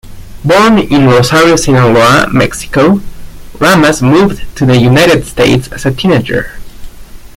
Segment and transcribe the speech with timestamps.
[0.43, 3.01] Born in Rosario, Sinaloa, Mexico,
[3.59, 6.53] Llamas moved to the United States as a teenager.